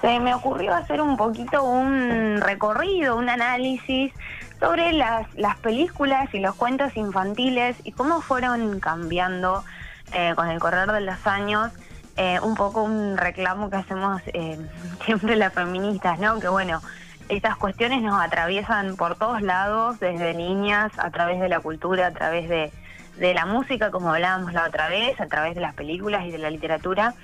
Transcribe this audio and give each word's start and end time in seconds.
se 0.00 0.20
me 0.20 0.34
ocurrió 0.34 0.74
hacer 0.74 1.00
un 1.00 1.16
poquito 1.16 1.64
un 1.64 2.40
recorrido, 2.40 3.16
un 3.16 3.28
análisis 3.28 4.12
sobre 4.60 4.92
las, 4.92 5.26
las 5.34 5.58
películas 5.58 6.32
y 6.32 6.40
los 6.40 6.54
cuentos 6.54 6.96
infantiles 6.96 7.76
y 7.84 7.92
cómo 7.92 8.20
fueron 8.20 8.80
cambiando 8.80 9.64
eh, 10.12 10.32
con 10.36 10.48
el 10.48 10.58
correr 10.58 10.90
de 10.90 11.00
los 11.00 11.26
años. 11.26 11.72
Eh, 12.16 12.40
un 12.42 12.56
poco 12.56 12.82
un 12.82 13.16
reclamo 13.16 13.70
que 13.70 13.76
hacemos 13.76 14.20
eh, 14.26 14.58
siempre 15.04 15.36
las 15.36 15.52
feministas, 15.52 16.18
¿no? 16.18 16.40
Que 16.40 16.48
bueno, 16.48 16.80
estas 17.28 17.56
cuestiones 17.56 18.02
nos 18.02 18.20
atraviesan 18.20 18.96
por 18.96 19.16
todos 19.16 19.42
lados, 19.42 20.00
desde 20.00 20.34
niñas, 20.34 20.90
a 20.98 21.10
través 21.10 21.40
de 21.40 21.48
la 21.48 21.60
cultura, 21.60 22.08
a 22.08 22.12
través 22.12 22.48
de, 22.48 22.72
de 23.18 23.34
la 23.34 23.46
música, 23.46 23.90
como 23.90 24.12
hablábamos 24.12 24.52
la 24.52 24.66
otra 24.66 24.88
vez, 24.88 25.20
a 25.20 25.26
través 25.26 25.54
de 25.54 25.60
las 25.60 25.74
películas 25.74 26.24
y 26.26 26.32
de 26.32 26.38
la 26.38 26.50
literatura. 26.50 27.14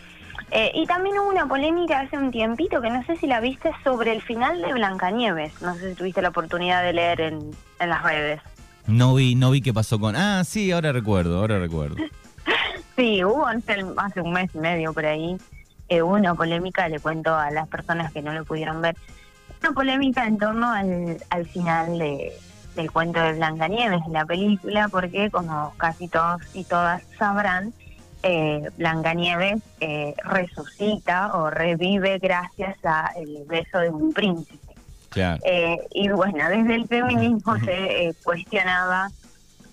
Eh, 0.51 0.71
y 0.75 0.87
también 0.87 1.19
hubo 1.19 1.29
una 1.29 1.47
polémica 1.47 2.01
hace 2.01 2.17
un 2.17 2.31
tiempito, 2.31 2.81
que 2.81 2.91
no 2.91 3.05
sé 3.05 3.17
si 3.17 3.27
la 3.27 3.41
viste, 3.41 3.71
sobre 3.83 4.13
el 4.13 4.23
final 4.23 4.61
de 4.63 4.73
Blancanieves. 4.73 5.61
No 5.63 5.75
sé 5.75 5.91
si 5.91 5.95
tuviste 5.97 6.23
la 6.23 6.29
oportunidad 6.29 6.83
de 6.83 6.93
leer 6.93 7.21
en, 7.21 7.51
en 7.81 7.89
las 7.89 8.03
redes. 8.03 8.41
No 8.87 9.15
vi, 9.15 9.35
no 9.35 9.51
vi 9.51 9.63
qué 9.63 9.73
pasó 9.73 9.99
con... 9.99 10.15
Ah, 10.15 10.45
sí, 10.45 10.71
ahora 10.71 10.93
recuerdo, 10.93 11.39
ahora 11.39 11.59
recuerdo. 11.59 11.97
sí, 12.97 13.25
hubo 13.25 13.47
hace, 13.47 13.85
hace, 13.97 14.21
un 14.21 14.33
mes 14.33 14.51
y 14.55 14.59
medio 14.59 14.93
por 14.93 15.07
ahí, 15.07 15.37
eh, 15.89 16.03
hubo 16.03 16.15
una 16.15 16.35
polémica, 16.35 16.89
le 16.89 17.01
cuento 17.01 17.35
a 17.35 17.51
las 17.51 17.67
personas 17.69 18.13
que 18.13 18.23
no 18.23 18.33
lo 18.33 18.45
pudieron 18.45 18.83
ver, 18.83 18.97
una 19.63 19.73
polémica 19.73 20.27
en 20.27 20.39
torno 20.39 20.71
al, 20.71 21.17
al 21.31 21.47
final 21.47 21.99
de, 21.99 22.33
del 22.77 22.91
cuento 22.91 23.21
de 23.21 23.33
Blancanieves, 23.35 24.03
la 24.11 24.27
película, 24.27 24.89
porque 24.89 25.31
como 25.31 25.73
casi 25.77 26.09
todos 26.09 26.43
y 26.53 26.65
todas 26.65 27.03
sabrán, 27.19 27.73
eh, 28.25 28.71
Blancanieves 28.79 29.63
eh, 29.81 30.15
resucita 30.25 31.35
o 31.35 31.51
revive 31.51 32.19
gracias 32.19 32.77
al 32.85 33.45
beso 33.47 33.79
de 33.79 33.91
un 33.91 34.13
príncipe. 34.13 34.59
Eh, 35.45 35.79
y 35.93 36.09
bueno, 36.09 36.49
desde 36.49 36.75
el 36.75 36.89
feminismo 36.89 37.57
se 37.61 38.09
eh, 38.09 38.15
cuestionaba 38.25 39.11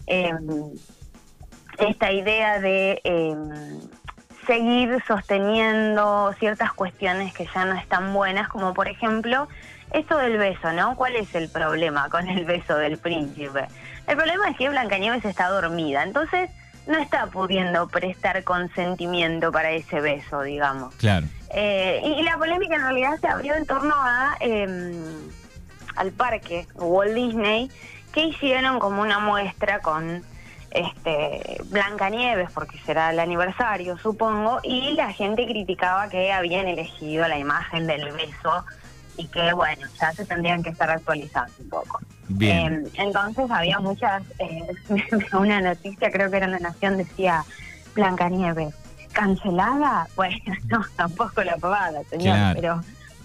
em, 0.06 0.70
esta 1.80 2.12
idea 2.12 2.60
de 2.60 3.02
em, 3.04 3.80
seguir 4.46 5.02
sosteniendo 5.08 6.34
ciertas 6.38 6.74
cuestiones 6.74 7.34
que 7.34 7.48
ya 7.56 7.66
no 7.66 7.74
están 7.74 8.14
buenas, 8.14 8.50
como 8.50 8.74
por 8.74 8.88
ejemplo 8.88 9.48
esto 9.92 10.18
del 10.18 10.38
beso, 10.38 10.74
¿no? 10.74 10.96
¿Cuál 10.96 11.16
es 11.16 11.34
el 11.34 11.50
problema 11.50 12.10
con 12.10 12.28
el 12.28 12.46
beso 12.46 12.76
del 12.76 12.98
príncipe? 12.98 13.68
El 14.08 14.18
problema 14.18 14.50
es 14.50 14.58
que 14.58 14.70
Blancanieves 14.70 15.26
está 15.26 15.50
dormida, 15.50 16.04
entonces 16.04 16.50
no 16.88 16.98
está 16.98 17.28
pudiendo 17.28 17.88
prestar 17.88 18.44
consentimiento 18.44 19.52
para 19.52 19.72
ese 19.72 20.02
beso, 20.02 20.42
digamos. 20.42 20.94
Claro. 20.96 21.28
Eh, 21.54 22.02
y, 22.04 22.24
la 22.24 22.38
polémica 22.38 22.76
en 22.76 22.82
realidad 22.82 23.20
se 23.20 23.28
abrió 23.28 23.56
en 23.56 23.66
torno 23.66 23.94
a 23.96 24.36
em, 24.40 24.94
al 25.96 26.12
parque 26.12 26.68
Walt 26.76 27.14
Disney, 27.14 27.70
que 28.14 28.26
hicieron 28.26 28.80
como 28.80 29.02
una 29.02 29.20
muestra 29.20 29.80
con 29.80 30.24
este 30.72 31.62
Blancanieves, 31.66 32.50
porque 32.54 32.78
será 32.86 33.12
el 33.12 33.20
aniversario, 33.20 33.98
supongo, 33.98 34.60
y 34.64 34.94
la 34.94 35.12
gente 35.12 35.46
criticaba 35.46 36.08
que 36.10 36.32
habían 36.32 36.68
elegido 36.68 37.28
la 37.28 37.38
imagen 37.38 37.88
del 37.88 38.12
beso 38.12 38.66
y 39.18 39.28
que, 39.28 39.54
bueno, 39.54 39.88
ya 40.00 40.12
se 40.14 40.26
tendrían 40.26 40.64
que 40.64 40.70
estar 40.70 40.90
actualizando 40.90 41.54
un 41.60 41.70
poco. 41.70 42.00
Bien. 42.30 42.86
Eh, 42.86 42.92
entonces 42.96 43.50
había 43.50 43.80
muchas, 43.80 44.24
eh, 44.40 44.64
una 45.34 45.62
noticia, 45.62 46.12
creo 46.12 46.30
que 46.30 46.38
era 46.38 46.48
La 46.48 46.60
Nación, 46.60 46.98
decía 46.98 47.44
Blancanieves, 47.96 48.74
¿cancelada? 49.12 50.08
Bueno, 50.16 50.54
no, 50.70 50.82
tampoco 50.96 51.44
la 51.44 51.58
pavada, 51.58 52.04
señor, 52.10 52.56
pero... 52.56 52.82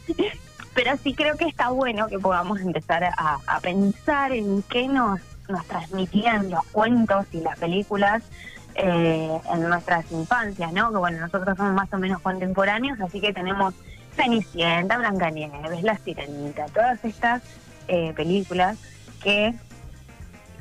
Pero 0.75 0.95
sí 1.03 1.15
creo 1.15 1.39
que 1.39 1.47
está 1.47 1.70
bueno 1.70 2.06
que 2.06 2.19
podamos 2.19 2.61
empezar 2.61 3.03
a, 3.03 3.39
a 3.47 3.61
pensar 3.61 4.31
en 4.33 4.62
qué 4.65 4.87
nos, 4.87 5.21
nos 5.48 5.65
transmitían 5.65 6.50
los 6.50 6.62
cuentos 6.67 7.25
y 7.33 7.41
las 7.41 7.59
películas 7.59 8.22
eh, 8.78 9.41
en 9.55 9.69
nuestras 9.69 10.10
infancias, 10.12 10.71
¿no? 10.75 10.91
Que 10.91 10.99
bueno, 10.99 11.19
nosotros 11.21 11.56
somos 11.56 11.72
más 11.72 11.91
o 11.94 11.97
menos 11.97 12.21
contemporáneos, 12.21 13.00
así 13.00 13.22
que 13.22 13.33
tenemos 13.33 13.72
Cenicienta, 14.16 14.99
Blancanieves, 14.99 15.82
La 15.82 15.97
Sirenita, 15.99 16.66
todas 16.66 17.04
estas 17.04 17.43
eh, 17.88 18.12
películas 18.15 18.78
que 19.22 19.54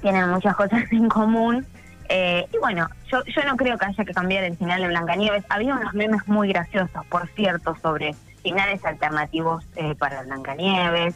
tienen 0.01 0.29
muchas 0.29 0.55
cosas 0.55 0.83
en 0.91 1.09
común. 1.09 1.65
Eh, 2.09 2.45
y 2.53 2.57
bueno, 2.59 2.87
yo, 3.11 3.23
yo 3.25 3.43
no 3.45 3.57
creo 3.57 3.77
que 3.77 3.85
haya 3.85 4.05
que 4.05 4.13
cambiar 4.13 4.43
el 4.43 4.57
final 4.57 4.81
de 4.81 4.87
Blancanieves. 4.89 5.43
Había 5.49 5.73
unos 5.75 5.93
memes 5.93 6.27
muy 6.27 6.49
graciosos, 6.49 7.05
por 7.09 7.27
cierto, 7.29 7.75
sobre 7.81 8.13
finales 8.43 8.83
alternativos 8.85 9.65
eh, 9.75 9.95
para 9.95 10.21
Blancanieves, 10.21 11.15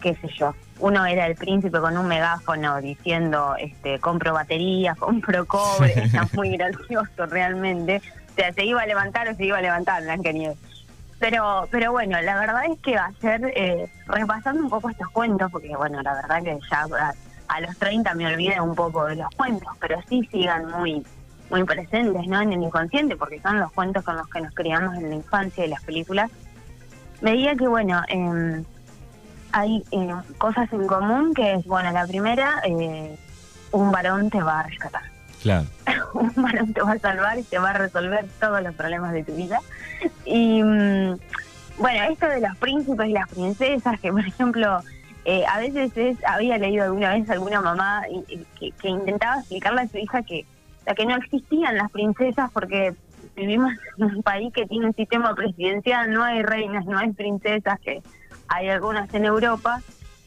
qué 0.00 0.16
sé 0.16 0.28
yo. 0.36 0.54
Uno 0.80 1.06
era 1.06 1.26
el 1.26 1.36
príncipe 1.36 1.78
con 1.78 1.96
un 1.96 2.08
megáfono 2.08 2.80
diciendo, 2.80 3.54
este, 3.58 4.00
compro 4.00 4.32
baterías, 4.32 4.98
compro 4.98 5.46
cobre, 5.46 5.92
está 6.04 6.26
muy 6.34 6.56
gracioso 6.56 7.26
realmente. 7.26 8.02
O 8.32 8.34
sea, 8.34 8.52
se 8.52 8.64
iba 8.64 8.82
a 8.82 8.86
levantar 8.86 9.28
o 9.28 9.34
se 9.36 9.44
iba 9.44 9.58
a 9.58 9.62
levantar 9.62 10.02
Blancanieves. 10.02 10.58
Pero, 11.18 11.68
pero 11.70 11.92
bueno, 11.92 12.20
la 12.20 12.38
verdad 12.38 12.64
es 12.70 12.78
que 12.80 12.96
va 12.96 13.06
a 13.06 13.12
ser 13.20 13.52
eh, 13.56 13.90
repasando 14.06 14.62
un 14.62 14.70
poco 14.70 14.90
estos 14.90 15.08
cuentos, 15.10 15.50
porque 15.50 15.74
bueno, 15.76 16.02
la 16.02 16.14
verdad 16.14 16.42
que 16.42 16.58
ya 16.70 16.86
a, 17.48 17.60
los 17.60 17.76
30 17.78 18.14
me 18.14 18.26
olvidé 18.26 18.60
un 18.60 18.74
poco 18.74 19.06
de 19.06 19.16
los 19.16 19.28
cuentos, 19.36 19.68
pero 19.80 20.00
sí 20.08 20.28
sigan 20.30 20.70
muy 20.70 21.04
muy 21.50 21.62
presentes 21.64 22.26
¿no? 22.26 22.40
en 22.40 22.52
el 22.52 22.62
inconsciente, 22.62 23.16
porque 23.16 23.40
son 23.40 23.60
los 23.60 23.70
cuentos 23.72 24.02
con 24.02 24.16
los 24.16 24.28
que 24.28 24.40
nos 24.40 24.52
criamos 24.54 24.96
en 24.96 25.10
la 25.10 25.16
infancia 25.16 25.64
y 25.64 25.68
las 25.68 25.82
películas. 25.84 26.30
Veía 27.20 27.54
que, 27.54 27.68
bueno, 27.68 28.02
eh, 28.08 28.64
hay 29.52 29.84
eh, 29.92 30.14
cosas 30.38 30.72
en 30.72 30.86
común, 30.86 31.32
que 31.32 31.54
es, 31.54 31.64
bueno, 31.64 31.92
la 31.92 32.06
primera, 32.06 32.60
eh, 32.64 33.16
un 33.70 33.92
varón 33.92 34.28
te 34.30 34.42
va 34.42 34.60
a 34.60 34.62
rescatar. 34.64 35.02
Claro. 35.42 35.66
un 36.36 36.42
varón 36.42 36.72
te 36.72 36.80
va 36.80 36.92
a 36.92 36.98
salvar 36.98 37.38
y 37.38 37.42
te 37.42 37.58
va 37.58 37.70
a 37.70 37.74
resolver 37.74 38.26
todos 38.40 38.62
los 38.62 38.74
problemas 38.74 39.12
de 39.12 39.24
tu 39.24 39.34
vida. 39.34 39.60
Y 40.24 40.62
mm, 40.62 41.18
bueno, 41.78 42.04
esto 42.10 42.28
de 42.28 42.40
los 42.40 42.56
príncipes 42.58 43.08
y 43.08 43.12
las 43.12 43.28
princesas, 43.28 44.00
que 44.00 44.12
por 44.12 44.24
ejemplo, 44.24 44.80
eh, 45.24 45.44
a 45.46 45.58
veces 45.58 45.96
es, 45.96 46.16
había 46.24 46.56
leído 46.58 46.84
alguna 46.84 47.14
vez 47.14 47.28
alguna 47.30 47.60
mamá 47.60 48.02
que, 48.58 48.88
intentaba 48.88 49.40
explicarle 49.40 49.82
a 49.82 49.88
su 49.88 49.98
hija 49.98 50.22
que, 50.22 50.46
que 50.96 51.06
no 51.06 51.16
existían 51.16 51.76
las 51.76 51.90
princesas 51.90 52.50
porque 52.52 52.94
vivimos 53.34 53.72
en 53.98 54.04
un 54.04 54.22
país 54.22 54.52
que 54.52 54.66
tiene 54.66 54.86
un 54.86 54.94
sistema 54.94 55.34
presidencial, 55.34 56.12
no 56.12 56.22
hay 56.22 56.42
reinas, 56.42 56.84
no 56.86 56.98
hay 56.98 57.12
princesas, 57.12 57.80
que 57.80 58.02
hay 58.48 58.68
algunas 58.68 59.12
en 59.14 59.24
Europa. 59.24 59.80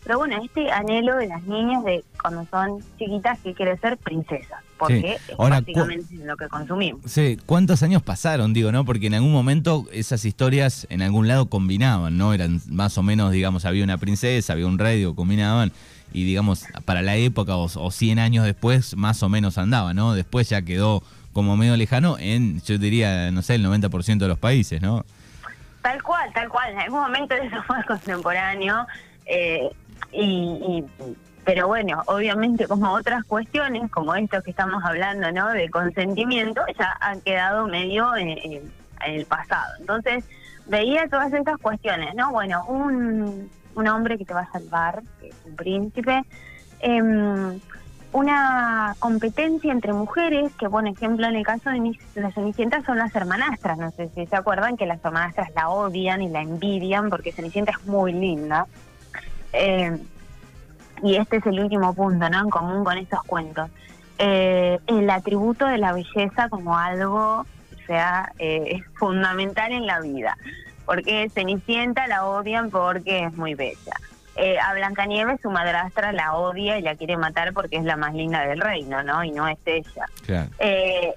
Pero 0.04 0.19
bueno, 0.19 0.42
este 0.44 0.72
anhelo 0.72 1.16
de 1.16 1.28
las 1.28 1.44
niñas 1.44 1.84
de 1.84 2.04
cuando 2.22 2.46
son 2.46 2.80
chiquitas 2.98 3.40
que 3.40 3.54
quiere 3.54 3.78
ser 3.78 3.98
princesas 3.98 4.66
porque 4.77 5.13
es 5.13 5.35
prácticamente 5.35 6.15
lo 6.23 6.38
que 6.38 6.47
consumimos. 6.47 7.01
Sí, 7.05 7.38
¿cuántos 7.45 7.83
años 7.83 8.01
pasaron, 8.01 8.53
digo, 8.53 8.71
no? 8.71 8.85
Porque 8.85 9.07
en 9.07 9.15
algún 9.15 9.31
momento 9.31 9.88
esas 9.91 10.25
historias 10.25 10.88
en 10.89 11.01
algún 11.01 11.27
lado 11.27 11.47
combinaban, 11.47 12.17
¿no? 12.17 12.33
Eran 12.33 12.61
más 12.69 12.97
o 12.97 13.03
menos, 13.03 13.31
digamos, 13.31 13.65
había 13.65 13.83
una 13.83 13.97
princesa, 13.97 14.53
había 14.53 14.67
un 14.67 14.79
rey, 14.79 14.97
digo, 14.97 15.15
combinaban 15.15 15.71
y 16.13 16.23
digamos, 16.23 16.65
para 16.85 17.01
la 17.01 17.15
época 17.15 17.55
o, 17.55 17.65
o 17.65 17.91
100 17.91 18.19
años 18.19 18.45
después, 18.45 18.95
más 18.95 19.21
o 19.23 19.29
menos 19.29 19.57
andaba, 19.57 19.93
¿no? 19.93 20.13
Después 20.13 20.49
ya 20.49 20.61
quedó 20.61 21.03
como 21.33 21.55
medio 21.55 21.77
lejano 21.77 22.17
en, 22.17 22.61
yo 22.63 22.79
diría, 22.79 23.29
no 23.29 23.44
sé, 23.44 23.55
el 23.55 23.65
90% 23.65 24.17
de 24.17 24.27
los 24.27 24.39
países, 24.39 24.81
¿no? 24.81 25.05
Tal 25.83 26.01
cual, 26.01 26.33
tal 26.33 26.49
cual. 26.49 26.71
En 26.71 26.79
algún 26.79 26.99
momento 26.99 27.35
eso 27.35 27.61
fue 27.67 27.77
contemporáneo. 27.85 28.88
Eh, 29.25 29.69
y, 30.11 30.83
pero 31.47 31.66
bueno, 31.66 32.03
obviamente 32.08 32.68
como 32.68 32.91
otras 32.91 33.24
cuestiones, 33.24 33.90
como 33.90 34.13
esto 34.16 34.41
que 34.44 34.52
estamos 34.52 34.84
hablando, 34.84 35.31
¿no? 35.31 35.47
De 35.47 35.69
consentimiento, 35.69 36.59
ya 36.78 36.97
han 37.00 37.22
quedado 37.22 37.68
medio 37.68 38.13
en, 38.18 38.69
el 39.06 39.25
pasado. 39.28 39.75
Entonces, 39.80 40.25
veía 40.66 41.07
todas 41.07 41.31
estas 41.31 41.57
cuestiones, 41.59 42.13
¿no? 42.16 42.34
Bueno, 42.34 42.66
un, 42.66 43.50
un 43.75 43.88
hombre 43.88 44.18
que 44.18 44.25
te 44.25 44.33
va 44.33 44.42
a 44.42 44.51
salvar, 44.51 45.01
que 45.21 45.30
es 45.30 45.36
un 45.45 45.56
príncipe, 45.56 46.21
em, 46.81 47.62
una 48.12 48.98
competencia 49.00 49.71
entre 49.71 49.94
mujeres, 49.94 50.51
que 50.60 50.69
por 50.69 50.86
ejemplo 50.86 51.27
en 51.27 51.38
el 51.38 51.45
caso 51.45 51.69
de 51.69 51.98
las 52.16 52.33
Cenicienta 52.33 52.83
son 52.83 52.98
las 52.98 53.16
hermanastras, 53.16 53.77
no 53.77 53.89
sé 53.92 54.10
si 54.13 54.25
se 54.25 54.36
acuerdan 54.36 54.75
que 54.75 54.86
las 54.86 55.00
hermanastras 55.01 55.51
la 55.56 55.69
odian 55.69 56.21
y 56.21 56.27
la 56.27 56.42
envidian 56.42 57.10
porque 57.10 57.31
Cenicienta 57.31 57.71
es 57.71 57.86
muy 57.86 58.12
linda. 58.12 58.68
Eh, 59.54 59.98
y 61.03 61.15
este 61.15 61.38
es 61.38 61.45
el 61.45 61.59
último 61.59 61.94
punto, 61.94 62.29
¿no? 62.29 62.41
En 62.41 62.49
común 62.49 62.83
con 62.83 62.97
estos 62.97 63.23
cuentos. 63.23 63.69
Eh, 64.19 64.79
el 64.88 65.09
atributo 65.09 65.65
de 65.67 65.77
la 65.77 65.94
belleza 65.94 66.49
como 66.49 66.77
algo, 66.77 67.41
o 67.41 67.85
sea, 67.85 68.31
eh, 68.39 68.81
fundamental 68.95 69.71
en 69.71 69.85
la 69.85 69.99
vida. 70.01 70.38
Porque 70.85 71.29
Cenicienta 71.33 72.07
la 72.07 72.25
odian 72.25 72.69
porque 72.69 73.25
es 73.25 73.33
muy 73.33 73.53
bella. 73.53 73.94
Eh, 74.35 74.57
a 74.59 74.73
Blancanieves 74.75 75.41
su 75.41 75.49
madrastra 75.49 76.11
la 76.11 76.35
odia 76.35 76.77
y 76.77 76.83
la 76.83 76.95
quiere 76.95 77.17
matar 77.17 77.53
porque 77.53 77.77
es 77.77 77.83
la 77.83 77.97
más 77.97 78.13
linda 78.13 78.41
del 78.45 78.61
reino, 78.61 79.01
¿no? 79.03 79.23
Y 79.23 79.31
no 79.31 79.47
es 79.47 79.57
ella. 79.65 80.05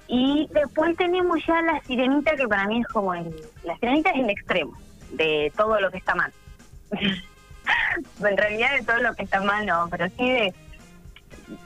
y 0.07 0.49
después 0.51 0.97
tenemos 0.97 1.39
ya 1.45 1.61
la 1.61 1.79
sirenita 1.81 2.35
que 2.35 2.47
para 2.47 2.65
mí 2.67 2.81
es 2.81 2.87
como 2.87 3.13
el... 3.13 3.33
La 3.63 3.77
sirenita 3.77 4.09
es 4.11 4.19
el 4.19 4.29
extremo. 4.29 4.73
de 5.11 5.51
todo 5.55 5.79
lo 5.79 5.91
que 5.91 5.97
está 5.97 6.15
mal. 6.15 6.31
en 8.19 8.37
realidad 8.37 8.71
de 8.77 8.83
todo 8.83 8.97
lo 8.97 9.15
que 9.15 9.23
está 9.23 9.41
mal 9.41 9.65
no, 9.65 9.87
pero 9.89 10.07
sí 10.17 10.29
de, 10.29 10.53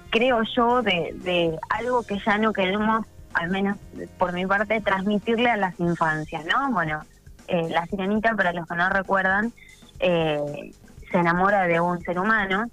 creo 0.10 0.42
yo, 0.56 0.82
de, 0.82 1.14
de 1.24 1.58
algo 1.70 2.04
que 2.04 2.20
ya 2.26 2.38
no 2.38 2.54
queremos, 2.54 3.06
al 3.34 3.50
menos 3.50 3.78
por 4.18 4.34
mi 4.34 4.46
parte, 4.46 4.80
transmitirle 4.82 5.50
a 5.50 5.58
las 5.58 5.80
infancias, 5.80 6.46
¿no? 6.46 6.72
Bueno, 6.72 7.04
eh, 7.48 7.68
la 7.70 7.86
sirenita, 7.86 8.34
para 8.36 8.54
los 8.54 8.68
que 8.68 8.76
no 8.76 8.90
recuerdan, 8.90 9.54
eh, 10.00 10.72
se 11.12 11.18
enamora 11.18 11.68
de 11.68 11.80
un 11.80 12.02
ser 12.02 12.20
humano. 12.20 12.70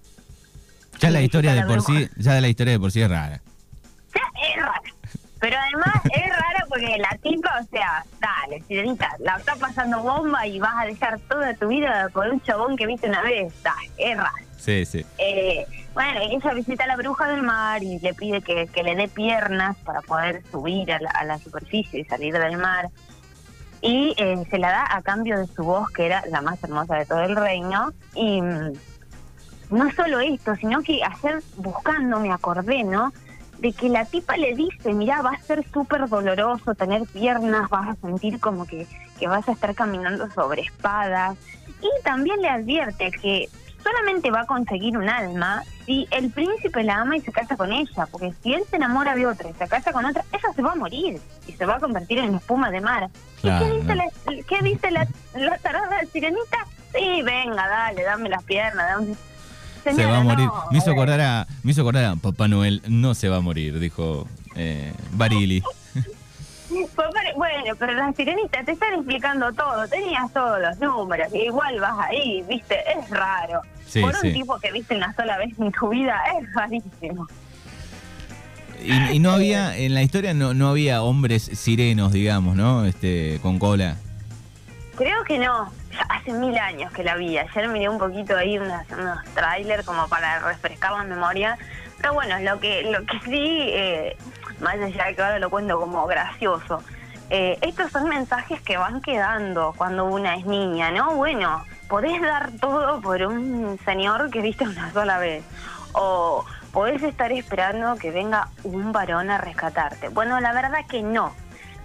Ya 0.99 1.11
la 1.11 1.21
historia 1.21 1.55
de 1.55 1.65
por 1.65 1.83
sí, 1.83 2.09
ya 2.17 2.41
la 2.41 2.49
historia 2.49 2.75
de 2.75 2.79
por 2.79 2.93
sí 2.93 3.03
es 3.03 3.11
rara. 3.11 3.41
es 4.15 4.57
rara. 4.57 4.83
Pero 5.41 5.57
además 5.59 5.95
es 6.05 6.31
rara 6.31 6.62
porque 6.73 6.97
la 6.97 7.19
tipa, 7.23 7.61
o 7.61 7.65
sea, 7.67 8.03
dale, 8.19 8.63
sirenita, 8.63 9.11
la 9.19 9.37
está 9.37 9.57
pasando 9.57 10.03
bomba 10.03 10.47
y 10.47 10.59
vas 10.59 10.73
a 10.81 10.87
dejar 10.87 11.19
toda 11.29 11.53
tu 11.55 11.69
vida 11.69 12.09
por 12.15 12.27
un 12.29 12.41
chabón 12.41 12.77
que 12.77 12.87
viste 12.87 13.09
una 13.09 13.21
vez. 13.21 13.53
Dale, 13.63 13.91
es 13.99 14.17
rara. 14.17 14.33
Sí, 14.57 14.87
sí. 14.87 15.05
Eh, 15.19 15.67
bueno, 15.93 16.21
ella 16.23 16.55
visita 16.55 16.85
a 16.85 16.87
la 16.87 16.97
bruja 16.97 17.29
del 17.29 17.43
mar 17.43 17.83
y 17.83 17.99
le 17.99 18.15
pide 18.15 18.41
que, 18.41 18.83
le 18.83 18.97
dé 18.97 19.09
piernas 19.09 19.77
para 19.85 20.01
poder 20.01 20.43
subir 20.51 20.91
a 20.93 21.25
la, 21.25 21.39
superficie 21.39 22.01
y 22.01 22.05
salir 22.05 22.33
del 22.33 22.57
mar. 22.57 22.89
Y 23.83 24.15
eh, 24.17 24.43
se 24.49 24.59
la 24.59 24.71
da 24.71 24.97
a 24.97 25.03
cambio 25.03 25.39
de 25.39 25.47
su 25.49 25.65
voz, 25.65 25.91
que 25.91 26.07
era 26.07 26.23
la 26.31 26.41
más 26.41 26.63
hermosa 26.65 26.95
de 26.95 27.05
todo 27.05 27.21
el 27.21 27.37
reino. 27.37 27.93
Y 28.15 28.41
mm, 28.41 28.73
no 29.73 29.91
solo 29.93 30.21
esto, 30.21 30.57
sino 30.57 30.81
que 30.83 31.01
ayer 31.05 31.43
buscando 31.57 32.19
me 32.21 32.33
acordé, 32.33 32.83
¿no? 32.85 33.13
De 33.63 33.73
que 33.73 33.89
la 33.89 34.05
tipa 34.05 34.37
le 34.37 34.57
dice, 34.57 34.93
mira, 34.93 35.23
va 35.23 35.31
a 35.31 35.41
ser 35.41 35.65
súper 35.73 36.09
doloroso 36.09 36.75
tener 36.75 37.03
piernas, 37.07 37.71
vas 37.71 37.91
a 37.91 37.95
sentir 37.95 38.41
como 38.41 38.67
que, 38.67 38.89
que 39.21 39.29
vas 39.29 39.49
a 39.49 39.53
estar 39.53 39.73
caminando 39.77 40.29
sobre 40.33 40.63
espadas. 40.63 41.37
Y 41.81 42.03
también 42.03 42.43
le 42.43 42.49
advierte 42.49 43.13
que 43.13 43.49
solamente 43.81 44.33
va 44.33 44.41
a 44.41 44.47
conseguir 44.47 44.99
un 44.99 45.09
alma 45.09 45.63
si 45.87 46.09
el 46.11 46.31
príncipe 46.31 46.83
la 46.83 47.03
ama 47.03 47.17
y 47.17 47.21
se 47.21 47.31
casa 47.31 47.57
con 47.57 47.73
ella, 47.73 48.07
porque 48.11 48.33
si 48.43 48.53
él 48.53 48.65
se 48.69 48.77
enamora 48.77 49.15
de 49.15 49.27
otra 49.29 49.49
y 49.49 49.55
se 49.55 49.69
casa 49.69 49.93
con 49.93 50.05
otra, 50.07 50.25
ella 50.33 50.53
se 50.55 50.63
va 50.63 50.73
a 50.73 50.77
morir 50.77 51.21
y 51.47 51.53
se 51.53 51.65
va 51.65 51.77
a 51.77 51.81
convertir 51.81 52.19
en 52.19 52.35
espuma 52.35 52.69
de 52.73 52.81
mar. 52.81 53.11
¿Y 53.45 53.49
qué 53.49 53.71
dice, 53.79 53.95
la, 53.95 54.05
qué 54.49 54.63
dice 54.63 54.91
la, 54.91 55.07
la 55.35 55.57
tarada 55.59 56.01
sirenita? 56.13 56.67
Sí, 56.93 57.23
venga, 57.23 57.69
dale, 57.69 58.03
dame 58.03 58.29
las 58.29 58.43
piernas, 58.43 58.89
dame 58.89 59.17
se 59.85 60.07
va 60.07 60.19
a 60.19 60.23
morir. 60.23 60.49
me, 60.71 60.79
hizo 60.79 60.91
acordar 60.91 61.21
a, 61.21 61.47
me 61.63 61.73
hizo 61.73 61.83
acordar 61.83 62.05
a 62.05 62.17
Papá 62.17 62.49
Noel, 62.49 62.83
no 62.89 63.15
se 63.15 63.29
va 63.29 63.37
a 63.37 63.41
morir, 63.41 63.79
dijo 63.79 64.27
eh, 64.55 64.93
Barili. 65.13 65.63
Bueno, 67.37 67.75
pero 67.79 67.93
las 67.93 68.17
sirenitas 68.17 68.65
te 68.65 68.73
están 68.73 68.95
explicando 68.95 69.53
todo, 69.53 69.87
tenías 69.89 70.33
todos 70.33 70.59
los 70.59 70.79
números, 70.79 71.29
igual 71.35 71.79
vas 71.81 71.99
ahí, 72.09 72.43
viste, 72.49 72.79
es 72.97 73.11
raro. 73.11 73.61
Por 74.01 74.15
un 74.25 74.33
tipo 74.33 74.59
que 74.59 74.73
viste 74.73 74.97
una 74.97 75.15
sola 75.15 75.37
vez 75.37 75.51
en 75.59 75.71
tu 75.71 75.91
vida, 75.91 76.19
es 76.41 76.53
rarísimo. 76.55 77.27
Y, 78.83 79.19
no 79.19 79.33
había, 79.33 79.77
en 79.77 79.95
la 79.95 80.03
historia 80.03 80.35
no, 80.35 80.55
no 80.55 80.69
había 80.69 81.03
hombres 81.03 81.43
sirenos, 81.43 82.13
digamos, 82.13 82.57
¿no? 82.57 82.85
Este, 82.85 83.39
con 83.43 83.59
cola. 83.59 83.97
Creo 84.97 85.23
que 85.25 85.39
no 85.39 85.71
hace 86.09 86.33
mil 86.33 86.57
años 86.59 86.93
que 86.93 87.05
la 87.05 87.17
vi. 87.17 87.39
Ayer 87.39 87.69
miré 87.69 87.89
un 87.89 87.99
poquito 87.99 88.37
ahí 88.37 88.59
unos, 88.59 88.83
unos 88.91 89.25
trailers 89.35 89.85
como 89.85 90.09
para 90.09 90.41
refrescar 90.41 90.93
la 90.93 91.05
memoria. 91.05 91.59
Pero 91.99 92.15
bueno, 92.15 92.39
lo 92.41 92.59
que, 92.61 92.91
lo 92.91 93.05
que 93.07 93.19
sí, 93.21 93.69
eh, 93.71 94.17
más 94.61 94.75
allá 94.75 95.07
de 95.07 95.15
que 95.15 95.23
ahora 95.23 95.39
lo 95.39 95.51
cuento 95.51 95.79
como 95.79 96.07
gracioso, 96.07 96.83
eh, 97.31 97.59
estos 97.63 97.91
son 97.91 98.09
mensajes 98.09 98.61
que 98.61 98.77
van 98.77 99.01
quedando 99.01 99.73
cuando 99.77 100.05
una 100.05 100.37
es 100.37 100.45
niña, 100.45 100.91
¿no? 100.91 101.15
Bueno, 101.15 101.65
podés 101.89 102.21
dar 102.21 102.51
todo 102.61 103.01
por 103.01 103.23
un 103.23 103.79
señor 103.85 104.31
que 104.31 104.41
viste 104.41 104.65
una 104.65 104.93
sola 104.93 105.19
vez. 105.19 105.45
O 105.93 106.45
podés 106.73 107.03
estar 107.03 107.31
esperando 107.33 107.97
que 107.97 108.11
venga 108.11 108.49
un 108.65 108.93
varón 108.93 109.31
a 109.31 109.39
rescatarte. 109.39 110.09
Bueno, 110.09 110.41
la 110.41 110.53
verdad 110.53 110.81
que 110.89 111.03
no. 111.03 111.35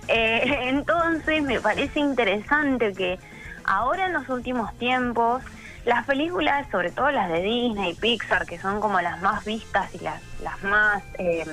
Eh, 0.07 0.43
entonces 0.69 1.43
me 1.43 1.59
parece 1.59 1.99
interesante 1.99 2.93
que 2.93 3.19
Ahora 3.67 4.07
en 4.07 4.13
los 4.13 4.27
últimos 4.29 4.73
tiempos, 4.77 5.43
las 5.85 6.05
películas, 6.05 6.67
sobre 6.71 6.91
todo 6.91 7.11
las 7.11 7.29
de 7.29 7.41
Disney 7.41 7.91
y 7.91 7.95
Pixar, 7.95 8.45
que 8.45 8.57
son 8.57 8.79
como 8.79 8.99
las 9.01 9.21
más 9.21 9.45
vistas 9.45 9.93
y 9.93 9.99
las, 9.99 10.21
las 10.41 10.63
más 10.63 11.03
eh, 11.19 11.45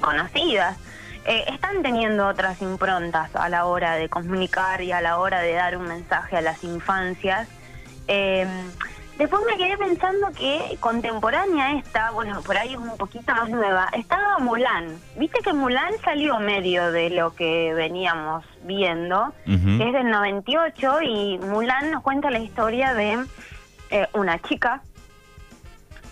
conocidas, 0.00 0.78
están 1.26 1.82
teniendo 1.82 2.26
otras 2.26 2.62
improntas 2.62 3.34
a 3.34 3.48
la 3.48 3.66
hora 3.66 3.94
de 3.94 4.08
comunicar 4.08 4.80
y 4.80 4.92
a 4.92 5.00
la 5.00 5.18
hora 5.18 5.40
de 5.40 5.52
dar 5.52 5.76
un 5.76 5.86
mensaje 5.86 6.36
a 6.36 6.40
las 6.40 6.64
infancias. 6.64 7.48
Eh, 8.08 8.46
Después 9.18 9.42
me 9.46 9.58
quedé 9.58 9.76
pensando 9.76 10.32
que 10.32 10.78
contemporánea 10.80 11.74
esta, 11.74 12.10
bueno, 12.10 12.40
por 12.40 12.56
ahí 12.56 12.74
un 12.74 12.96
poquito 12.96 13.34
más 13.34 13.50
nueva, 13.50 13.88
estaba 13.92 14.38
Mulan. 14.38 14.98
Viste 15.16 15.40
que 15.40 15.52
Mulan 15.52 15.92
salió 16.02 16.38
medio 16.38 16.90
de 16.90 17.10
lo 17.10 17.34
que 17.34 17.74
veníamos 17.74 18.44
viendo, 18.62 19.34
que 19.44 19.52
es 19.86 19.92
del 19.92 20.10
98, 20.10 21.02
y 21.02 21.38
Mulan 21.38 21.90
nos 21.90 22.02
cuenta 22.02 22.30
la 22.30 22.38
historia 22.38 22.94
de 22.94 23.18
eh, 23.90 24.06
una 24.14 24.40
chica 24.40 24.82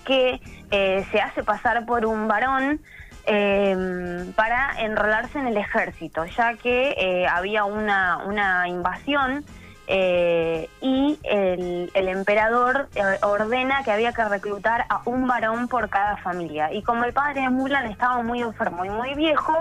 que 0.04 0.40
eh, 0.70 1.06
se 1.10 1.20
hace 1.20 1.42
pasar 1.42 1.86
por 1.86 2.04
un 2.04 2.28
varón 2.28 2.80
em, 3.24 4.32
para 4.32 4.72
enrolarse 4.80 5.38
en 5.38 5.46
el 5.46 5.56
ejército, 5.56 6.24
ya 6.26 6.54
que 6.54 6.94
eh, 6.98 7.26
había 7.26 7.64
una, 7.64 8.18
una 8.26 8.68
invasión 8.68 9.44
eh, 9.90 10.68
y 10.82 11.18
el, 11.24 12.08
emperador 12.08 12.90
eh, 12.94 13.02
ordena 13.22 13.82
que 13.84 13.90
había 13.90 14.12
que 14.12 14.22
reclutar 14.22 14.84
a 14.90 15.00
un 15.06 15.26
varón 15.26 15.66
por 15.66 15.88
cada 15.88 16.18
familia. 16.18 16.70
Y 16.72 16.82
como 16.82 17.04
el 17.04 17.14
padre 17.14 17.40
de 17.40 17.48
Mulan 17.48 17.86
estaba 17.86 18.22
muy 18.22 18.42
enfermo 18.42 18.84
y 18.84 18.90
muy 18.90 19.14
viejo, 19.14 19.54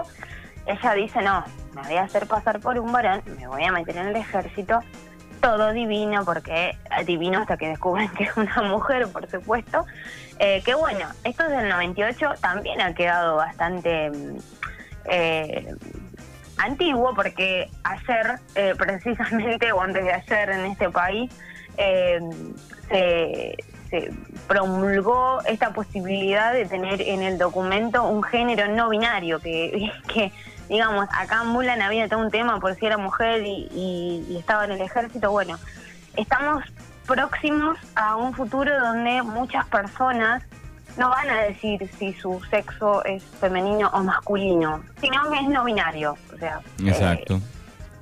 ella 0.65 0.94
dice, 0.95 1.21
no, 1.21 1.45
me 1.74 1.81
voy 1.83 1.95
a 1.95 2.03
hacer 2.03 2.27
pasar 2.27 2.59
por 2.59 2.77
un 2.77 2.91
varón, 2.91 3.24
me 3.39 3.47
voy 3.47 3.63
a 3.63 3.71
meter 3.71 3.95
en 3.95 4.07
el 4.07 4.15
ejército, 4.18 4.81
todo 5.39 5.71
divino, 5.71 6.25
porque 6.25 6.71
eh, 6.71 7.06
divino 7.06 7.39
hasta 7.39 7.56
que 7.56 7.69
descubren 7.69 8.09
que 8.09 8.25
es 8.25 8.35
una 8.35 8.62
mujer, 8.63 9.07
por 9.07 9.30
supuesto. 9.30 9.85
que 10.38 10.75
bueno, 10.75 11.07
esto 11.23 11.45
es 11.45 11.51
del 11.51 11.69
98, 11.69 12.33
también 12.41 12.81
ha 12.81 12.94
quedado 12.94 13.38
bastante... 13.38 14.12
Mm, 14.12 14.38
eh, 15.09 15.73
antiguo, 16.57 17.13
porque 17.13 17.69
ayer, 17.83 18.39
eh, 18.56 18.74
precisamente, 18.77 19.71
o 19.74 19.81
antes 19.81 20.04
de 20.04 20.13
ayer 20.13 20.50
en 20.50 20.65
este 20.65 20.89
país, 20.89 21.31
eh, 21.77 22.19
se, 23.90 24.11
promulgó 24.47 25.42
esta 25.45 25.71
posibilidad 25.71 26.54
de 26.54 26.66
tener 26.66 27.02
en 27.02 27.21
el 27.21 27.37
documento 27.37 28.04
un 28.04 28.23
género 28.23 28.68
no 28.68 28.90
binario, 28.90 29.40
que, 29.40 29.92
digamos, 30.69 31.07
acá 31.11 31.42
en 31.44 31.49
Mulan 31.49 31.81
había 31.81 32.07
todo 32.07 32.19
un 32.19 32.31
tema 32.31 32.59
por 32.59 32.76
si 32.76 32.85
era 32.85 32.97
mujer 32.97 33.44
y 33.45 34.35
estaba 34.37 34.66
en 34.66 34.71
el 34.71 34.81
ejército. 34.81 35.31
Bueno, 35.31 35.57
estamos 36.18 36.64
próximos 37.07 37.78
a 37.95 38.18
un 38.18 38.33
futuro 38.33 38.78
donde 38.80 39.23
muchas 39.23 39.66
personas 39.68 40.44
no 40.97 41.09
van 41.09 41.30
a 41.30 41.42
decir 41.44 41.89
si 41.97 42.13
su 42.13 42.42
sexo 42.49 43.04
es 43.06 43.23
femenino 43.39 43.89
o 43.94 44.04
masculino, 44.04 44.83
sino 44.99 45.30
que 45.30 45.39
es 45.39 45.49
no 45.49 45.63
binario. 45.63 46.18
O 46.33 46.37
sea, 46.37 46.59
Exacto. 46.80 47.35
Eh, 47.35 47.42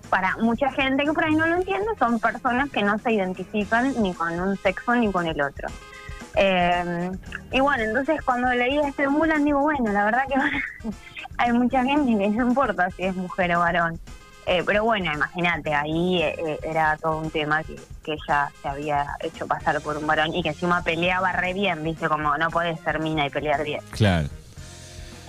para 0.09 0.37
mucha 0.37 0.71
gente 0.71 1.03
que 1.03 1.11
por 1.11 1.25
ahí 1.25 1.35
no 1.35 1.45
lo 1.47 1.57
entiende, 1.57 1.87
son 1.99 2.19
personas 2.19 2.69
que 2.69 2.81
no 2.83 2.97
se 2.99 3.13
identifican 3.13 4.01
ni 4.01 4.13
con 4.13 4.39
un 4.39 4.55
sexo 4.57 4.95
ni 4.95 5.11
con 5.11 5.27
el 5.27 5.41
otro. 5.41 5.67
Eh, 6.35 7.11
y 7.51 7.59
bueno, 7.59 7.83
entonces 7.83 8.21
cuando 8.23 8.49
leí 8.53 8.77
este 8.79 9.07
Mulan 9.07 9.45
digo, 9.45 9.61
bueno, 9.61 9.91
la 9.91 10.05
verdad 10.05 10.23
que 10.27 10.89
hay 11.37 11.51
mucha 11.53 11.83
gente 11.83 12.17
que 12.17 12.29
no 12.29 12.47
importa 12.47 12.89
si 12.91 13.03
es 13.03 13.15
mujer 13.15 13.55
o 13.55 13.59
varón. 13.59 13.99
Eh, 14.45 14.63
pero 14.65 14.83
bueno, 14.83 15.11
imagínate, 15.11 15.73
ahí 15.73 16.21
eh, 16.21 16.59
era 16.61 16.97
todo 16.97 17.17
un 17.17 17.31
tema 17.31 17.63
que, 17.63 17.75
que 18.03 18.13
ella 18.13 18.51
se 18.61 18.67
había 18.67 19.07
hecho 19.19 19.47
pasar 19.47 19.81
por 19.81 19.97
un 19.97 20.05
varón 20.05 20.35
y 20.35 20.43
que 20.43 20.49
encima 20.49 20.83
peleaba 20.83 21.31
re 21.31 21.53
bien, 21.53 21.83
viste, 21.83 22.07
como 22.07 22.37
no 22.37 22.49
puedes 22.51 22.79
ser 22.81 22.99
mina 22.99 23.25
y 23.25 23.29
pelear 23.29 23.63
bien. 23.63 23.81
Claro. 23.91 24.27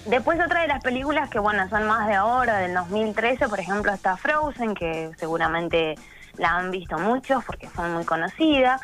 Después 0.04 0.38
otra 0.38 0.62
de 0.62 0.68
las 0.68 0.82
películas 0.82 1.30
que, 1.30 1.38
bueno, 1.38 1.68
son 1.68 1.85
más 1.87 2.06
de 2.06 2.14
ahora, 2.14 2.58
del 2.58 2.75
2013, 2.75 3.49
por 3.49 3.58
ejemplo, 3.58 3.92
está 3.92 4.16
Frozen, 4.16 4.75
que 4.75 5.11
seguramente 5.18 5.96
la 6.37 6.56
han 6.56 6.70
visto 6.70 6.99
muchos 6.99 7.44
porque 7.44 7.68
fue 7.68 7.88
muy 7.88 8.04
conocida. 8.04 8.78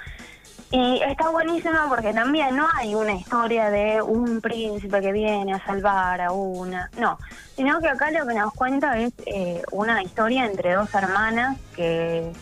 Y 0.73 1.03
está 1.03 1.29
buenísima 1.29 1.87
porque 1.87 2.15
también 2.15 2.57
no 2.57 2.67
hay 2.75 2.95
una 2.95 3.13
historia 3.13 3.69
de 3.69 4.01
un 4.01 4.41
príncipe 4.41 5.03
que 5.03 5.13
viene 5.13 5.53
a 5.53 5.63
salvar 5.67 6.23
a 6.23 6.33
una, 6.33 6.89
no, 6.97 7.19
sino 7.55 7.79
que 7.81 7.91
acá 7.91 8.11
lo 8.11 8.27
que 8.27 8.33
nos 8.33 8.55
cuenta 8.55 8.99
es 8.99 9.13
eh, 9.27 9.63
una 9.71 10.03
historia 10.03 10.47
entre 10.47 10.73
dos 10.73 10.93
hermanas 10.95 11.59
que, 11.77 12.33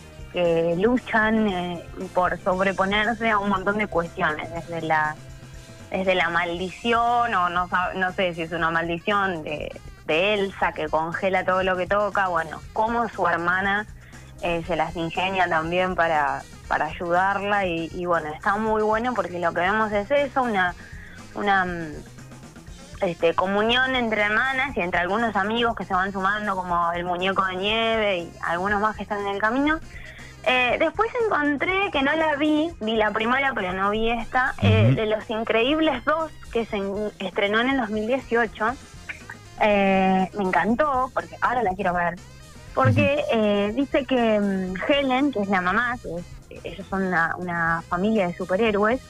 luchan 0.77 1.49
eh, 1.49 1.83
por 2.13 2.39
sobreponerse 2.39 3.29
a 3.29 3.37
un 3.37 3.49
montón 3.49 3.77
de 3.77 3.87
cuestiones, 3.87 4.49
desde 4.53 4.81
la 4.81 5.13
desde 5.89 6.15
la 6.15 6.29
maldición, 6.29 7.35
o 7.35 7.49
no, 7.49 7.67
no 7.95 8.13
sé 8.13 8.33
si 8.33 8.43
es 8.43 8.53
una 8.53 8.71
maldición 8.71 9.43
de, 9.43 9.77
de 10.05 10.35
Elsa 10.35 10.71
que 10.71 10.87
congela 10.87 11.43
todo 11.43 11.63
lo 11.63 11.75
que 11.75 11.85
toca, 11.85 12.29
bueno, 12.29 12.61
cómo 12.71 13.09
su 13.09 13.27
hermana 13.27 13.85
eh, 14.41 14.63
se 14.65 14.77
las 14.77 14.95
ingenia 14.95 15.49
también 15.49 15.95
para, 15.95 16.43
para 16.71 16.85
ayudarla 16.85 17.65
y, 17.65 18.05
bueno, 18.05 18.29
está 18.33 18.55
muy 18.55 18.81
bueno 18.81 19.13
porque 19.13 19.37
lo 19.39 19.53
que 19.53 19.59
vemos 19.59 19.91
es 19.91 20.09
eso, 20.09 20.41
una, 20.41 20.73
una 21.35 21.65
mm, 21.65 21.91
este, 23.01 23.33
comunión 23.33 23.93
entre 23.93 24.21
hermanas 24.21 24.77
y 24.77 24.79
entre 24.79 25.01
algunos 25.01 25.35
amigos 25.35 25.75
que 25.75 25.83
se 25.83 25.93
van 25.93 26.13
sumando 26.13 26.55
como 26.55 26.93
el 26.93 27.03
muñeco 27.03 27.43
de 27.43 27.55
nieve 27.57 28.17
y 28.19 28.31
algunos 28.47 28.79
más 28.79 28.95
que 28.95 29.03
están 29.03 29.19
en 29.19 29.35
el 29.35 29.41
camino. 29.41 29.81
Eh, 30.45 30.77
después 30.79 31.11
encontré 31.25 31.91
que 31.91 32.03
no 32.03 32.15
la 32.15 32.37
vi, 32.37 32.71
vi 32.79 32.95
la 32.95 33.11
primera 33.11 33.51
pero 33.53 33.73
no 33.73 33.89
vi 33.89 34.09
esta, 34.09 34.55
eh, 34.61 34.93
de 34.95 35.07
Los 35.07 35.29
Increíbles 35.29 36.05
2 36.05 36.31
que 36.53 36.65
se 36.65 36.79
estrenó 37.19 37.59
en 37.59 37.71
el 37.71 37.81
2018. 37.81 38.65
me 39.59 40.29
encantó 40.39 41.11
porque 41.13 41.35
ahora 41.41 41.63
la 41.63 41.75
quiero 41.75 41.93
ver 41.93 42.15
porque 42.73 43.23
eh, 43.31 43.73
dice 43.75 44.05
que 44.05 44.39
mm, 44.39 44.73
Helen, 44.87 45.31
que 45.31 45.41
es 45.41 45.49
la 45.49 45.61
mamá, 45.61 45.97
que 46.01 46.09
ellos 46.63 46.85
son 46.89 47.03
una, 47.37 47.83
familia 47.87 48.27
de 48.27 48.33
superhéroes, 48.35 49.01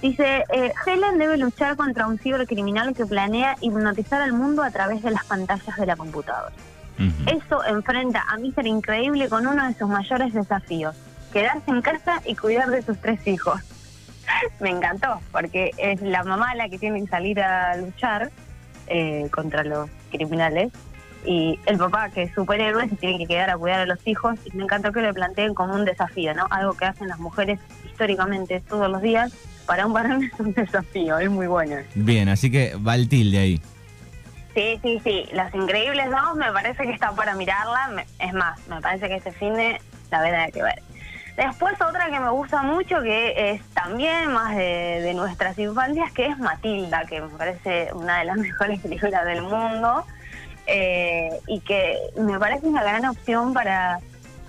dice, 0.00 0.44
eh, 0.52 0.72
Helen 0.86 1.18
debe 1.18 1.36
luchar 1.36 1.76
contra 1.76 2.06
un 2.06 2.18
cibercriminal 2.18 2.94
que 2.94 3.06
planea 3.06 3.56
hipnotizar 3.60 4.20
al 4.22 4.32
mundo 4.32 4.62
a 4.62 4.70
través 4.70 5.02
de 5.02 5.10
las 5.10 5.24
pantallas 5.24 5.76
de 5.76 5.86
la 5.86 5.96
computadora. 5.96 6.54
Eso 7.26 7.64
enfrenta 7.64 8.22
a 8.28 8.36
Mr. 8.36 8.64
Increíble 8.66 9.28
con 9.28 9.46
uno 9.46 9.66
de 9.66 9.74
sus 9.74 9.88
mayores 9.88 10.32
desafíos, 10.34 10.94
quedarse 11.32 11.68
en 11.70 11.82
casa 11.82 12.22
y 12.24 12.36
cuidar 12.36 12.70
de 12.70 12.82
sus 12.82 12.96
tres 12.98 13.26
hijos. 13.26 13.60
Me 14.60 14.70
encantó, 14.70 15.20
porque 15.32 15.72
es 15.78 16.00
la 16.00 16.22
mamá 16.22 16.54
la 16.54 16.68
que 16.68 16.78
tiene 16.78 17.00
que 17.00 17.08
salir 17.08 17.40
a 17.40 17.76
luchar 17.76 18.30
eh, 18.86 19.28
contra 19.32 19.64
los 19.64 19.90
criminales 20.10 20.72
y 21.24 21.58
el 21.66 21.78
papá, 21.78 22.10
que 22.10 22.22
es 22.22 22.34
superhéroe, 22.34 22.88
se 22.88 22.96
tiene 22.96 23.18
que 23.18 23.26
quedar 23.26 23.50
a 23.50 23.56
cuidar 23.56 23.80
a 23.80 23.86
los 23.86 24.06
hijos 24.06 24.38
y 24.44 24.56
me 24.56 24.64
encantó 24.64 24.92
que 24.92 25.00
lo 25.00 25.12
planteen 25.14 25.54
como 25.54 25.74
un 25.74 25.84
desafío, 25.84 26.34
¿no? 26.34 26.46
Algo 26.50 26.74
que 26.74 26.84
hacen 26.84 27.08
las 27.08 27.18
mujeres 27.18 27.60
históricamente 27.84 28.60
todos 28.68 28.90
los 28.90 29.02
días, 29.02 29.32
para 29.66 29.86
un 29.86 29.92
varón 29.92 30.24
es 30.32 30.40
un 30.40 30.52
desafío, 30.52 31.18
es 31.18 31.30
muy 31.30 31.46
bueno. 31.46 31.76
Bien, 31.94 32.28
así 32.28 32.50
que 32.50 32.74
va 32.76 32.94
el 32.94 33.08
tilde 33.08 33.38
ahí. 33.38 33.62
Sí, 34.54 34.78
sí, 34.82 35.00
sí, 35.02 35.24
Las 35.32 35.54
Increíbles 35.54 36.10
2 36.10 36.36
me 36.36 36.52
parece 36.52 36.82
que 36.82 36.92
está 36.92 37.12
para 37.12 37.34
mirarla, 37.34 38.04
es 38.18 38.32
más, 38.34 38.60
me 38.68 38.80
parece 38.82 39.08
que 39.08 39.16
este 39.16 39.32
fin 39.32 39.54
de 39.54 39.80
la 40.10 40.20
verdad 40.20 40.42
hay 40.42 40.52
que 40.52 40.62
ver. 40.62 40.82
Después 41.36 41.80
otra 41.80 42.10
que 42.10 42.20
me 42.20 42.28
gusta 42.28 42.60
mucho, 42.62 43.00
que 43.00 43.52
es 43.52 43.62
también 43.70 44.30
más 44.30 44.54
de, 44.54 45.00
de 45.00 45.14
nuestras 45.14 45.58
infancias, 45.58 46.12
que 46.12 46.26
es 46.26 46.38
Matilda, 46.38 47.06
que 47.06 47.22
me 47.22 47.28
parece 47.28 47.90
una 47.94 48.18
de 48.18 48.26
las 48.26 48.36
mejores 48.48 48.80
películas 48.80 49.24
del 49.24 49.40
mundo. 49.40 50.04
Eh, 50.66 51.40
y 51.48 51.60
que 51.60 51.98
me 52.16 52.38
parece 52.38 52.66
una 52.66 52.82
gran 52.82 53.04
opción 53.04 53.52
para, 53.52 53.98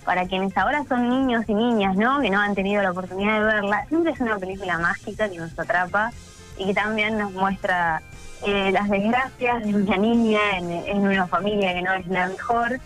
para 0.05 0.27
quienes 0.27 0.55
ahora 0.55 0.84
son 0.88 1.10
niños 1.10 1.43
y 1.48 1.53
niñas, 1.53 1.96
¿no? 1.96 2.22
Que 2.22 2.29
no 2.29 2.39
han 2.39 2.55
tenido 2.55 2.84
la 2.84 2.91
oportunidad 2.91 3.39
de 3.39 3.46
verla. 3.46 3.86
Siempre 3.88 4.12
es 4.12 4.20
una 4.20 4.38
película 4.38 4.77
mágica 4.77 5.29
que 5.29 5.38
nos 5.38 5.58
atrapa 5.58 6.12
y 6.58 6.67
que 6.67 6.74
también 6.74 7.17
nos 7.17 7.32
muestra 7.32 8.01
eh, 8.46 8.72
las 8.72 8.89
desgracias 8.89 9.63
de 9.63 9.74
una 9.74 9.98
niña 9.98 10.39
en, 10.58 11.00
una 11.00 11.27
familia 11.27 11.74
que 11.74 11.82
no 11.82 11.93
es 11.93 12.08
la 12.08 12.27
mejor. 12.27 12.79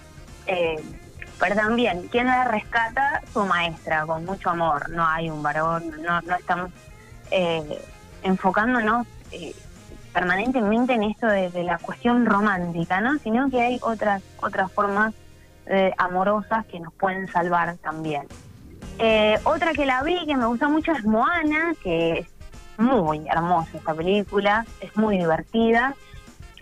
Eh, 0.45 0.81
pero 1.39 1.55
también, 1.55 2.07
¿quién 2.09 2.27
la 2.27 2.45
rescata? 2.45 3.21
Su 3.31 3.45
maestra, 3.45 4.05
con 4.05 4.25
mucho 4.25 4.49
amor. 4.49 4.89
No 4.89 5.05
hay 5.05 5.29
un 5.29 5.43
varón, 5.43 6.01
no, 6.01 6.21
no 6.21 6.35
estamos 6.35 6.71
enfocándonos 8.23 9.05
permanentemente 10.17 10.93
en 10.93 11.03
esto 11.03 11.27
de, 11.27 11.63
la 11.63 11.77
cuestión 11.77 12.25
romántica, 12.25 13.01
¿no? 13.01 13.19
Sino 13.19 13.51
que 13.51 13.61
hay 13.61 13.77
otras, 13.83 14.23
otras 14.41 14.71
formas 14.71 15.13
eh, 15.67 15.93
amorosas 15.95 16.65
que 16.65 16.79
nos 16.79 16.91
pueden 16.93 17.27
salvar 17.27 17.77
también. 17.83 18.23
Eh, 18.97 19.37
otra 19.43 19.73
que 19.73 19.85
la 19.85 20.01
vi 20.01 20.25
que 20.25 20.35
me 20.35 20.47
gusta 20.47 20.69
mucho 20.69 20.91
es 20.91 21.05
Moana, 21.05 21.75
que 21.83 22.19
es 22.19 22.27
muy 22.79 23.27
hermosa 23.27 23.77
esta 23.77 23.93
película, 23.93 24.65
es 24.81 24.97
muy 24.97 25.19
divertida. 25.19 25.93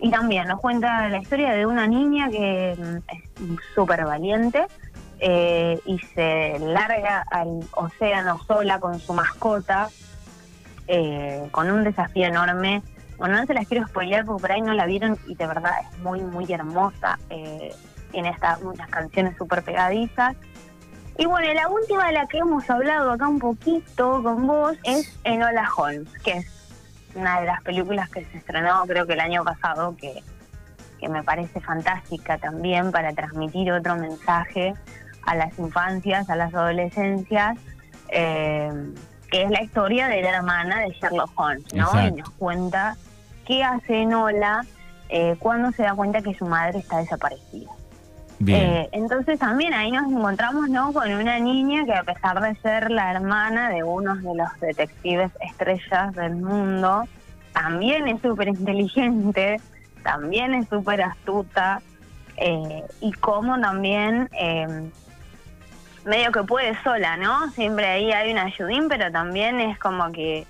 Y 0.00 0.10
también 0.10 0.48
nos 0.48 0.60
cuenta 0.60 1.08
la 1.08 1.16
historia 1.16 1.52
de 1.54 1.64
una 1.64 1.86
niña 1.86 2.28
que 2.28 2.76
mm, 2.78 2.96
es 3.10 3.60
súper 3.74 4.04
valiente 4.04 4.66
eh, 5.18 5.80
y 5.86 5.98
se 6.14 6.58
larga 6.58 7.24
al 7.30 7.60
océano 7.72 8.38
sola 8.46 8.80
con 8.80 9.00
su 9.00 9.14
mascota, 9.14 9.88
con 11.52 11.70
un 11.70 11.84
desafío 11.84 12.26
enorme 12.26 12.82
bueno, 13.18 13.36
no 13.36 13.46
se 13.46 13.54
las 13.54 13.66
quiero 13.66 13.86
spoilear 13.86 14.24
porque 14.24 14.42
por 14.42 14.52
ahí 14.52 14.60
no 14.60 14.74
la 14.74 14.86
vieron 14.86 15.18
y 15.26 15.34
de 15.34 15.46
verdad 15.46 15.72
es 15.80 15.98
muy, 16.00 16.20
muy 16.20 16.50
hermosa. 16.52 17.18
Eh, 17.30 17.74
tiene 18.10 18.30
esta, 18.30 18.58
unas 18.62 18.88
canciones 18.88 19.36
súper 19.36 19.62
pegadizas. 19.62 20.36
Y 21.18 21.24
bueno, 21.24 21.52
la 21.54 21.68
última 21.68 22.06
de 22.06 22.12
la 22.12 22.26
que 22.26 22.38
hemos 22.38 22.68
hablado 22.68 23.12
acá 23.12 23.26
un 23.26 23.38
poquito 23.38 24.22
con 24.22 24.46
vos 24.46 24.76
es 24.84 25.18
Enola 25.24 25.68
Holmes, 25.74 26.12
que 26.22 26.32
es 26.32 26.46
una 27.14 27.40
de 27.40 27.46
las 27.46 27.62
películas 27.62 28.10
que 28.10 28.24
se 28.26 28.36
estrenó 28.36 28.84
creo 28.86 29.06
que 29.06 29.14
el 29.14 29.20
año 29.20 29.42
pasado, 29.42 29.96
que, 29.96 30.22
que 31.00 31.08
me 31.08 31.22
parece 31.22 31.60
fantástica 31.60 32.36
también 32.36 32.92
para 32.92 33.14
transmitir 33.14 33.72
otro 33.72 33.96
mensaje 33.96 34.74
a 35.24 35.34
las 35.34 35.58
infancias, 35.58 36.28
a 36.28 36.36
las 36.36 36.54
adolescencias. 36.54 37.56
Eh, 38.08 38.92
que 39.30 39.42
es 39.42 39.50
la 39.50 39.62
historia 39.62 40.06
de 40.06 40.22
la 40.22 40.36
hermana 40.36 40.80
de 40.80 40.90
Sherlock 40.90 41.30
Holmes, 41.34 41.74
¿no? 41.74 41.90
Y 42.06 42.12
nos 42.12 42.30
cuenta 42.30 42.96
qué 43.46 43.64
hace 43.64 44.02
Enola 44.02 44.64
eh, 45.08 45.36
cuando 45.38 45.72
se 45.72 45.84
da 45.84 45.94
cuenta 45.94 46.20
que 46.22 46.34
su 46.34 46.46
madre 46.46 46.78
está 46.78 46.98
desaparecida. 46.98 47.70
Eh, 48.46 48.88
entonces 48.92 49.38
también 49.38 49.72
ahí 49.72 49.90
nos 49.90 50.12
encontramos 50.12 50.68
¿no? 50.68 50.92
con 50.92 51.10
una 51.10 51.38
niña 51.38 51.86
que 51.86 51.94
a 51.94 52.02
pesar 52.02 52.40
de 52.42 52.54
ser 52.56 52.90
la 52.90 53.10
hermana 53.10 53.70
de 53.70 53.82
uno 53.82 54.14
de 54.16 54.34
los 54.34 54.60
detectives 54.60 55.30
estrellas 55.40 56.14
del 56.14 56.36
mundo, 56.36 57.04
también 57.54 58.06
es 58.08 58.20
súper 58.20 58.48
inteligente, 58.48 59.58
también 60.02 60.52
es 60.52 60.68
súper 60.68 61.00
astuta 61.00 61.80
eh, 62.36 62.84
y 63.00 63.12
como 63.12 63.58
también 63.58 64.28
eh, 64.38 64.90
medio 66.04 66.30
que 66.30 66.42
puede 66.42 66.80
sola, 66.82 67.16
¿no? 67.16 67.50
Siempre 67.52 67.86
ahí 67.86 68.12
hay 68.12 68.32
una 68.32 68.42
ayudín, 68.42 68.88
pero 68.88 69.10
también 69.10 69.60
es 69.60 69.78
como 69.78 70.12
que, 70.12 70.46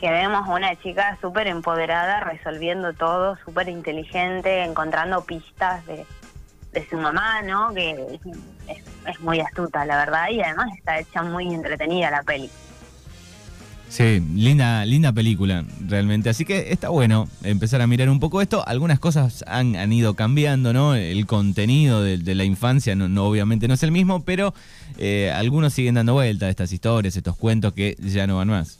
que 0.00 0.10
vemos 0.10 0.48
a 0.48 0.54
una 0.54 0.74
chica 0.80 1.18
súper 1.20 1.46
empoderada, 1.46 2.20
resolviendo 2.20 2.94
todo, 2.94 3.36
súper 3.44 3.68
inteligente, 3.68 4.64
encontrando 4.64 5.22
pistas 5.24 5.84
de, 5.86 6.06
de 6.72 6.88
su 6.88 6.96
mamá, 6.96 7.42
¿no? 7.42 7.74
Que 7.74 8.18
es, 8.66 9.20
muy 9.20 9.40
astuta, 9.40 9.84
la 9.84 9.96
verdad, 9.96 10.30
y 10.30 10.40
además 10.40 10.68
está 10.76 10.98
hecha 10.98 11.22
muy 11.22 11.52
entretenida 11.52 12.10
la 12.10 12.22
peli. 12.22 12.48
Sí, 13.90 14.20
linda, 14.34 14.86
linda 14.86 15.12
película, 15.12 15.64
realmente. 15.86 16.30
Así 16.30 16.44
que 16.44 16.72
está 16.72 16.88
bueno 16.88 17.28
empezar 17.42 17.82
a 17.82 17.88
mirar 17.88 18.08
un 18.08 18.20
poco 18.20 18.40
esto. 18.40 18.66
Algunas 18.66 19.00
cosas 19.00 19.44
han, 19.48 19.74
han 19.74 19.92
ido 19.92 20.14
cambiando, 20.14 20.72
¿no? 20.72 20.94
El 20.94 21.26
contenido 21.26 22.02
de, 22.02 22.34
la 22.34 22.44
infancia 22.44 22.94
no, 22.94 23.26
obviamente 23.26 23.68
no 23.68 23.74
es 23.74 23.82
el 23.82 23.90
mismo, 23.90 24.22
pero 24.24 24.54
eh, 24.96 25.32
algunos 25.34 25.74
siguen 25.74 25.96
dando 25.96 26.14
vuelta 26.14 26.46
a 26.46 26.50
estas 26.50 26.72
historias, 26.72 27.16
estos 27.16 27.36
cuentos 27.36 27.72
que 27.74 27.96
ya 27.98 28.26
no 28.28 28.36
van 28.36 28.48
más. 28.48 28.78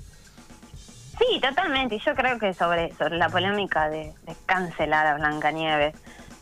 Sí, 1.20 1.38
totalmente. 1.40 1.96
Y 1.96 1.98
yo 2.00 2.14
creo 2.14 2.38
que 2.38 2.54
sobre, 2.54 2.94
sobre 2.94 3.18
la 3.18 3.28
polémica 3.28 3.90
de, 3.90 4.14
cancelar 4.46 5.06
a 5.06 5.14
Blancanieves, 5.16 5.94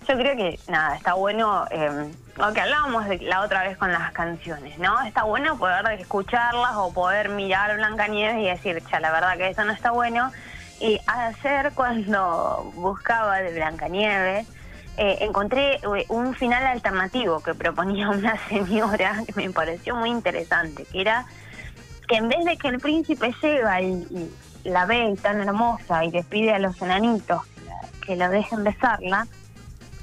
yo 0.06 0.14
creo 0.14 0.36
que, 0.36 0.58
nada, 0.68 0.96
está 0.96 1.14
bueno, 1.14 1.66
eh, 1.70 2.10
lo 2.36 2.52
que 2.52 2.60
hablábamos 2.60 3.06
de 3.08 3.18
la 3.18 3.42
otra 3.42 3.64
vez 3.64 3.76
con 3.76 3.92
las 3.92 4.12
canciones, 4.12 4.78
¿no? 4.78 4.98
Está 5.02 5.24
bueno 5.24 5.58
poder 5.58 6.00
escucharlas 6.00 6.76
o 6.76 6.92
poder 6.94 7.28
mirar 7.28 7.76
Blancanieves 7.76 8.38
y 8.38 8.44
decir, 8.44 8.82
cha, 8.88 9.00
la 9.00 9.10
verdad 9.10 9.36
que 9.36 9.48
eso 9.48 9.64
no 9.64 9.72
está 9.72 9.90
bueno. 9.90 10.30
Y 10.80 11.00
ayer 11.06 11.72
cuando 11.74 12.72
buscaba 12.76 13.38
de 13.38 13.52
Blancanieves, 13.52 14.46
eh, 14.96 15.18
encontré 15.20 15.74
eh, 15.74 16.06
un 16.08 16.34
final 16.34 16.64
alternativo 16.66 17.40
que 17.40 17.54
proponía 17.54 18.08
una 18.10 18.36
señora 18.48 19.24
que 19.26 19.32
me 19.34 19.50
pareció 19.50 19.96
muy 19.96 20.10
interesante, 20.10 20.84
que 20.84 21.00
era 21.00 21.26
que 22.08 22.16
en 22.16 22.28
vez 22.28 22.44
de 22.44 22.56
que 22.56 22.68
el 22.68 22.78
príncipe 22.78 23.34
llega 23.42 23.82
y, 23.82 24.30
la 24.68 24.86
ve 24.86 25.16
tan 25.20 25.40
hermosa 25.40 26.04
y 26.04 26.10
despide 26.10 26.52
a 26.52 26.58
los 26.58 26.80
enanitos 26.82 27.42
que 28.04 28.16
la 28.16 28.28
dejen 28.28 28.64
besarla, 28.64 29.26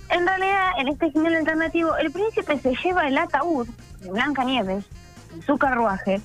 en 0.10 0.28
realidad, 0.28 0.72
en 0.78 0.88
este 0.90 1.12
final 1.12 1.36
alternativo, 1.36 1.98
el 1.98 2.12
príncipe 2.12 2.60
se 2.60 2.76
lleva 2.76 3.08
el 3.08 3.18
ataúd 3.18 3.68
de 4.00 4.12
Blanca 4.12 4.44
Nieves 4.44 4.86
en 5.34 5.42
su 5.42 5.58
carruaje 5.58 6.22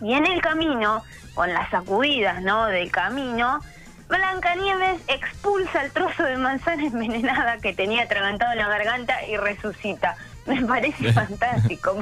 y 0.00 0.12
en 0.12 0.26
el 0.26 0.40
camino, 0.40 1.02
con 1.34 1.52
las 1.52 1.70
sacudidas 1.70 2.42
¿no? 2.42 2.66
del 2.66 2.90
camino, 2.90 3.60
Blancanieves 4.08 5.00
expulsa 5.08 5.82
el 5.82 5.92
trozo 5.92 6.24
de 6.24 6.36
manzana 6.36 6.84
envenenada 6.84 7.58
que 7.58 7.72
tenía 7.72 8.02
atragantado 8.02 8.52
en 8.52 8.58
la 8.58 8.68
garganta 8.68 9.24
y 9.26 9.36
resucita. 9.36 10.16
Me 10.46 10.62
parece 10.64 11.12
fantástico. 11.14 11.96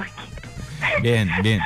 Bien, 1.01 1.31
bien. 1.43 1.61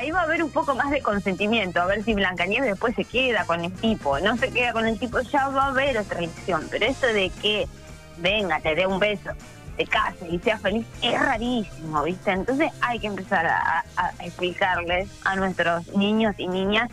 Ahí 0.00 0.12
va 0.12 0.20
a 0.20 0.22
haber 0.22 0.42
un 0.42 0.50
poco 0.50 0.74
más 0.74 0.90
de 0.90 1.02
consentimiento, 1.02 1.78
a 1.78 1.84
ver 1.84 2.02
si 2.02 2.14
Blancanieves 2.14 2.70
después 2.70 2.94
se 2.94 3.04
queda 3.04 3.44
con 3.44 3.62
el 3.62 3.70
tipo. 3.70 4.18
No 4.20 4.34
se 4.38 4.50
queda 4.50 4.72
con 4.72 4.86
el 4.86 4.98
tipo, 4.98 5.20
ya 5.20 5.48
va 5.48 5.64
a 5.64 5.66
haber 5.66 5.98
otra 5.98 6.20
elección. 6.20 6.66
Pero 6.70 6.86
eso 6.86 7.06
de 7.08 7.30
que 7.42 7.68
venga, 8.16 8.60
te 8.60 8.74
dé 8.74 8.86
un 8.86 8.98
beso, 8.98 9.28
te 9.76 9.84
cases 9.84 10.26
y 10.32 10.38
seas 10.38 10.62
feliz 10.62 10.86
es 11.02 11.20
rarísimo, 11.20 12.02
¿viste? 12.02 12.30
Entonces 12.30 12.72
hay 12.80 12.98
que 12.98 13.08
empezar 13.08 13.44
a, 13.44 13.84
explicarles 14.20 15.10
a 15.26 15.36
nuestros 15.36 15.86
niños 15.94 16.34
y 16.38 16.48
niñas 16.48 16.90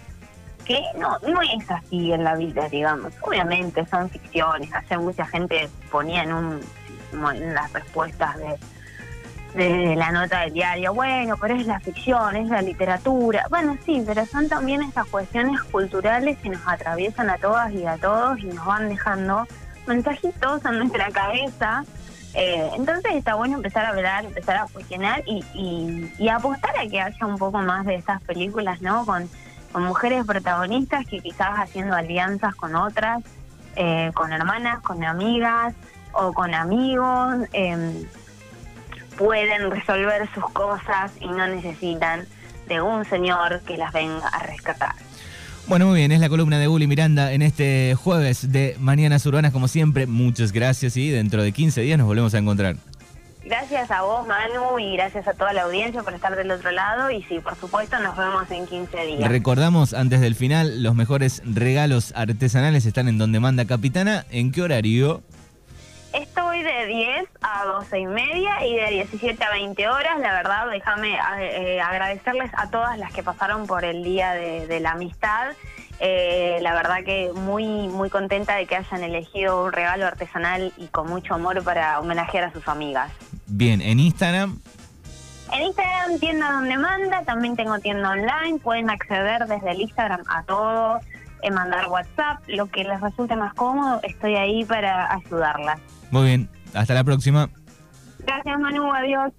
que 0.66 0.82
no, 0.98 1.18
no 1.20 1.42
es 1.42 1.72
así 1.72 2.12
en 2.12 2.26
la 2.26 2.36
vida, 2.36 2.68
digamos. 2.68 3.14
Obviamente 3.22 3.86
son 3.86 4.10
ficciones, 4.10 4.70
hace 4.74 4.98
mucha 4.98 5.26
gente 5.28 5.70
ponía 5.90 6.24
en, 6.24 6.34
un, 6.34 6.60
las 7.54 7.72
respuestas 7.72 8.36
de 8.36 8.58
de 9.58 9.96
la 9.96 10.12
nota 10.12 10.42
del 10.42 10.54
diario, 10.54 10.94
bueno, 10.94 11.36
pero 11.42 11.56
es 11.56 11.66
la 11.66 11.80
ficción, 11.80 12.36
es 12.36 12.48
la 12.48 12.62
literatura. 12.62 13.46
Bueno, 13.50 13.76
sí, 13.86 14.04
pero 14.06 14.24
son 14.28 14.48
también 14.48 14.84
estas 14.84 15.08
cuestiones 15.08 15.60
culturales 15.64 16.38
que 16.38 16.50
nos 16.50 16.62
atraviesan 16.68 17.32
a 17.32 17.38
todas 17.38 17.72
y 17.74 17.84
a 17.84 17.98
todos 17.98 18.40
y 18.40 18.46
nos 18.46 18.64
van 18.64 18.88
dejando 18.88 19.48
mensajitos 19.88 20.64
en 20.64 20.78
nuestra 20.78 21.10
cabeza. 21.10 21.84
Eh, 22.36 22.70
entonces 22.76 23.16
está 23.16 23.34
bueno 23.34 23.56
empezar 23.56 23.86
a 23.86 23.90
hablar, 23.90 24.26
empezar 24.26 24.58
a 24.58 24.68
cuestionar 24.68 25.24
y, 25.26 25.44
y, 26.20 26.30
apostar 26.30 26.78
a 26.78 26.88
que 26.88 27.02
haya 27.02 27.26
un 27.26 27.40
poco 27.40 27.58
más 27.58 27.84
de 27.88 27.96
esas 27.96 28.22
películas, 28.22 28.80
¿no? 28.84 29.08
Con, 29.08 29.28
con 29.72 29.86
mujeres 29.86 30.24
protagonistas 30.24 31.04
que 31.08 31.20
quizás 31.20 31.58
haciendo 31.58 31.96
alianzas 31.96 32.54
con 32.54 32.76
otras, 32.76 33.24
eh, 33.76 34.12
con 34.14 34.32
hermanas, 34.34 34.82
con 34.82 35.04
amigas 35.04 35.74
o 36.12 36.32
con 36.32 36.54
amigos. 36.54 37.38
Eh, 37.54 38.06
pueden 39.18 39.72
resolver 39.72 40.30
sus 40.34 40.50
cosas 40.52 41.12
y 41.20 41.28
no 41.28 41.48
necesitan 41.48 42.26
de 42.68 42.82
un 42.82 43.06
señor 43.06 43.62
que 43.66 43.78
las 43.78 43.94
venga 43.94 44.28
a 44.28 44.44
rescatar. 44.44 44.96
Bueno, 45.68 45.88
muy 45.88 45.98
bien, 45.98 46.14
es 46.14 46.22
la 46.22 46.30
columna 46.30 46.60
de 46.60 46.70
Uli 46.70 46.88
Miranda 46.88 47.34
en 47.34 47.42
este 47.42 47.94
jueves 47.96 48.54
de 48.54 48.78
Mañanas 48.80 49.26
Urbanas, 49.26 49.52
como 49.52 49.68
siempre. 49.68 50.08
Muchas 50.08 50.54
gracias 50.54 50.96
y 50.96 51.10
dentro 51.10 51.44
de 51.44 51.52
15 51.52 51.82
días 51.82 51.98
nos 51.98 52.08
volvemos 52.08 52.34
a 52.34 52.38
encontrar. 52.38 52.78
Gracias 53.44 53.92
a 53.92 54.02
vos, 54.02 54.28
Manu, 54.28 54.78
y 54.78 54.98
gracias 54.98 55.28
a 55.28 55.34
toda 55.34 55.54
la 55.54 55.64
audiencia 55.64 56.04
por 56.04 56.14
estar 56.14 56.36
del 56.36 56.52
otro 56.52 56.72
lado. 56.72 57.12
Y 57.12 57.24
sí, 57.24 57.40
por 57.40 57.56
supuesto, 57.56 57.98
nos 58.00 58.18
vemos 58.18 58.50
en 58.52 58.66
15 58.66 59.06
días. 59.06 59.30
Recordamos 59.30 59.94
antes 59.94 60.20
del 60.20 60.36
final, 60.36 60.84
los 60.84 60.96
mejores 60.96 61.42
regalos 61.46 62.14
artesanales 62.16 62.86
están 62.86 63.08
en 63.08 63.18
donde 63.18 63.40
manda 63.40 63.66
Capitana. 63.66 64.26
¿En 64.32 64.52
qué 64.52 64.62
horario? 64.62 65.22
Estoy 66.18 66.64
de 66.64 66.88
10 66.88 67.26
a 67.42 67.66
12 67.66 68.00
y 68.00 68.08
media 68.08 68.66
y 68.66 68.76
de 68.76 68.90
17 68.90 69.44
a 69.44 69.52
20 69.52 69.88
horas. 69.88 70.20
La 70.20 70.34
verdad, 70.34 70.68
déjame 70.72 71.16
eh, 71.40 71.80
agradecerles 71.80 72.50
a 72.58 72.72
todas 72.72 72.98
las 72.98 73.14
que 73.14 73.22
pasaron 73.22 73.68
por 73.68 73.86
el 73.86 74.04
Día 74.04 74.32
de, 74.32 74.80
la 74.80 74.94
Amistad. 74.94 75.52
Eh, 76.00 76.58
la 76.62 76.74
verdad 76.74 77.04
que 77.06 77.32
muy, 77.36 77.88
muy 77.90 78.10
contenta 78.10 78.56
de 78.56 78.66
que 78.66 78.76
hayan 78.76 79.04
elegido 79.04 79.64
un 79.64 79.72
regalo 79.72 80.08
artesanal 80.08 80.74
y 80.78 80.88
con 80.88 81.08
mucho 81.08 81.36
amor 81.36 81.64
para 81.64 82.00
homenajear 82.00 82.46
a 82.46 82.52
sus 82.52 82.68
amigas. 82.68 83.12
Bien, 83.46 83.80
en 83.80 84.00
Instagram. 84.00 84.60
En 85.54 85.62
Instagram, 85.62 86.20
tienda 86.20 86.52
donde 86.52 86.78
manda, 86.80 87.22
también 87.26 87.56
tengo 87.56 87.78
tienda 87.78 88.10
online, 88.10 88.58
pueden 88.64 88.90
acceder 88.90 89.46
desde 89.46 89.70
el 89.70 89.82
Instagram 89.82 90.24
a 90.28 90.42
todo, 90.44 91.00
en 91.44 91.54
mandar 91.54 91.88
WhatsApp, 91.90 92.42
lo 92.48 92.66
que 92.66 92.84
les 92.84 93.00
resulte 93.02 93.36
más 93.36 93.54
cómodo, 93.54 94.00
estoy 94.02 94.36
ahí 94.36 94.66
para 94.66 95.14
ayudarlas. 95.14 95.80
Muy 96.12 96.26
bien, 96.26 96.50
hasta 96.74 96.94
la 96.94 97.04
próxima. 97.04 97.50
Gracias 98.20 98.60
Manu, 98.60 98.92
adiós. 98.94 99.34